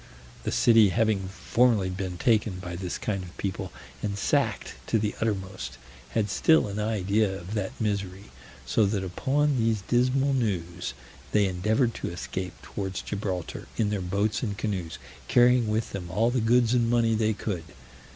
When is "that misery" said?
7.53-8.31